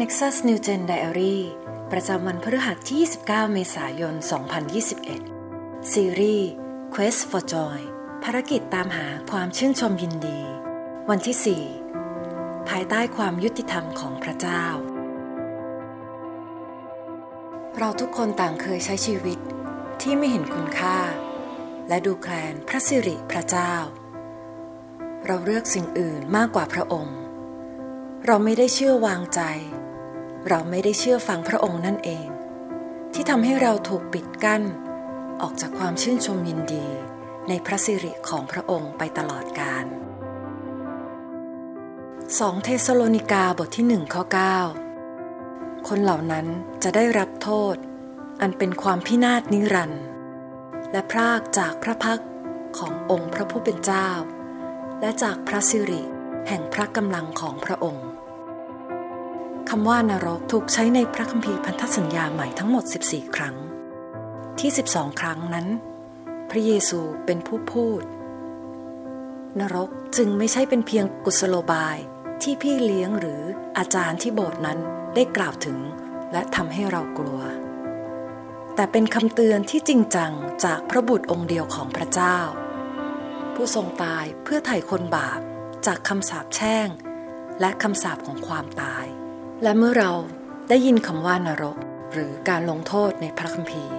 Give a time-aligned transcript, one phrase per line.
[0.00, 1.36] Nexus New Gen Diary
[1.92, 4.14] ประจำวันพฤหัสที่ 29 เมษายน
[5.02, 6.50] 2021 ซีรีส์
[6.94, 7.80] Quest for Joy
[8.24, 10.40] ภารกิจตามหาความชื่นชมยินดี
[11.10, 11.60] วันที่
[12.10, 14.64] 4 ภายใต้ความยุติธรรมของพระเจ้า
[17.78, 19.38] เราทุกคนต่างเคยใช้ชีวิต
[20.00, 20.98] ที่ไม่เห็นคุณค่า
[21.88, 23.74] และดูแคลนพระสิริพระเจ้า
[25.26, 27.18] เราเลือกสิ่งอื่นมากกว่าพระองค์
[28.26, 29.42] เราไม่ได้เชื่อวางใจ
[30.48, 32.26] เราไม่ได้เชื่อฟังพระองค์นั่นเอง
[33.14, 34.62] ที่ทำให้เราถูกปิดกั้น
[35.42, 36.86] ออกจากความชื่นชมยินดี
[37.48, 39.86] ในพระสิริของพระองค์ไปตลอดกาล
[41.84, 44.22] 2เทสโลนิกาบทที่1ข้อ
[45.04, 46.46] 9 คนเหล่านั้น
[46.82, 47.76] จะได้รับโทษ
[48.40, 50.04] อันเป็นความพินาศนิรันดร์
[50.92, 52.22] และพรากจากพระพัก
[52.78, 54.08] ขององค์พระผู้เป็นเจ้า
[55.00, 56.02] และจากพระสิริ
[56.48, 58.06] แห่งพระกำลังของพระองค์
[59.70, 63.56] คำว่านรกถูกใช้ในพระคัมภีร์พันธสัญญาใหม่ทั้งหมด 14 ครั้ง
[64.60, 65.66] ที่ 12 ครั้งนั้น
[66.50, 68.02] พระเยซูเป็นผู้พูด
[69.60, 71.96] นรกจึงไม่ใช่เป็นเพียงกุศโลบาย
[72.42, 73.42] ที่พี่เลี้ยงหรือ
[73.78, 74.78] อาจารย์ที่โบสถ์นั้น
[75.14, 75.78] ได้กล่าวถึง
[76.32, 77.40] และทำให้เรากลัว
[78.74, 80.32] แต่เป็นคำเตือนที่จริงจัง
[80.64, 82.38] จากพระบุตรองค์เดียวของพระเจ้า
[83.54, 85.40] ผู้ทรงตายเพื่อไถ่คนบาป
[85.86, 86.88] จากคำสาปแช่ง
[87.60, 89.06] และคำสาปของความตาย
[89.62, 90.12] และเมื่อเรา
[90.68, 91.76] ได้ยินคำว่านรก
[92.12, 93.94] หรือการลงโทษในพระคัมภีร์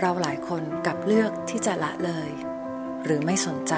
[0.00, 2.30] เราหลายคนกลับเลือกที่จะละเลย
[3.04, 3.74] หรือไม่สนใจ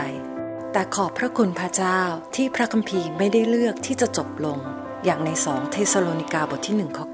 [0.72, 2.00] แต่ขอบพระคุณพระเจ้า
[2.36, 4.58] ที่พระคัมภีร์ไม่ได้เลือกที่จะจบลง
[5.04, 7.06] อย่างในสองเธสะโลนิกาบทที่หนึ่งข้อ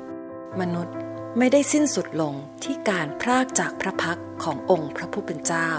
[0.00, 0.96] 9มนุษย์
[1.38, 2.34] ไม่ได้สิ้นสุดลง
[2.64, 5.70] ที่การพรากจากพระพักตร์ขององค์พระผู้เป็นเจ้า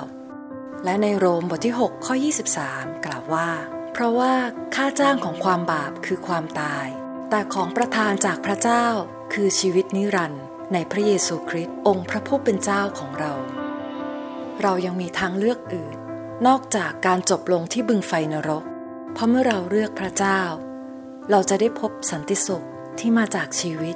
[0.83, 2.15] และในโรมบทที่ 6 ข้อ
[2.59, 3.49] 23 กล่าวว่า
[3.93, 4.33] เพราะว่า
[4.75, 6.87] ค่าจ้างของความบาปคือความตาย
[7.29, 8.85] แต่ของประทานจากพระเจ้า
[9.33, 10.43] คือชีวิตนิรันดร์
[10.73, 13.33] ในพระเยซูคริสต์องค์พระผู้เป็นเจ้าของเรา
[14.61, 15.95] เรายังมีทางเลือกอื่น
[16.47, 18.63] นอกจากการจบลงที่บึงไฟนรก
[19.13, 20.41] เพราะเมื่อเราเลือกพระเจ้า
[21.29, 22.65] เราจะได้พบสันติสุข
[22.99, 23.95] ที่มาจากชีวิต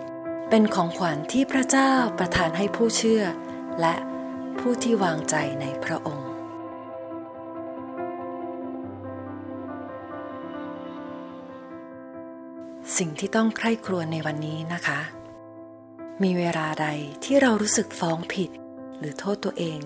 [0.50, 3.24] เป็นของขวัญที่พระเจ้าประทานให้ผู้เชื่อ
[3.82, 3.96] และ
[4.60, 6.29] ผู้ที่วางใจในพระองค์
[12.98, 15.00] สิ่งที่ต้องใคร่ครวญในวันนี้นะคะ
[16.24, 16.88] มีเวลาใด
[17.24, 18.50] ที่เรารู้สึกฟ้องผิด
[18.98, 19.82] หรือโทษตัวเอง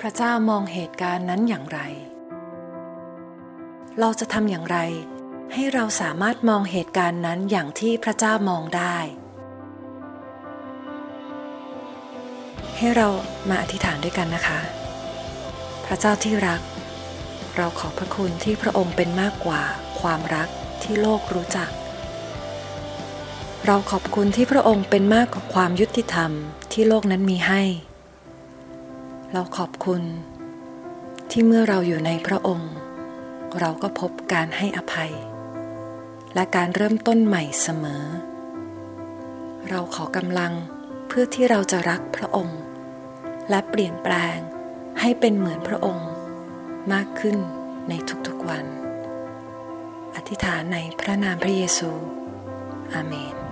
[0.00, 1.80] พระเจ้ามองเหตุการณ์นั้นอย่างไร
[3.98, 4.78] เราจะทำอย่างไร
[5.52, 8.96] ให้เราสามารถมองเหตุการณ์นั้นอย่างที่พระเจ้ามองได้
[12.76, 13.08] ให้เรา
[13.48, 14.60] มาอธิษฐานด้วยกันนะคะ
[15.86, 16.60] พระเจ้าที่รัก
[17.56, 19.62] เราขอบพระคุณที่พระองค์เป็นมากกว่า
[20.00, 20.48] ความรัก
[20.86, 21.70] ที่โลกรู้จัก
[23.66, 26.30] เราขอบคุณที่พระองค์เป็นมากกว่าความยุติธรรม
[26.72, 27.62] ที่โลกนั้นมีให้
[29.32, 30.02] เราขอบคุณ
[31.30, 32.72] ที่เมื่อเราอยู่ในพระองค์
[33.60, 35.12] เราก็พบการให้อภัย
[36.34, 38.04] และการเริ่มต้นใหม่เสมอ
[39.68, 40.52] เราขอกำลัง
[41.08, 42.60] เพื่อที่เราจะรักพระองค์
[43.50, 44.36] และเปลี่ยนแปลง
[45.00, 46.08] ให้เป็นเหมือนพระองค์
[46.92, 47.36] มากขึ้น
[47.88, 47.92] ใน
[48.26, 48.66] ทุกๆวัน
[50.16, 51.90] อธิษฐานในพระนามพระเยซู
[52.92, 53.45] อาเมน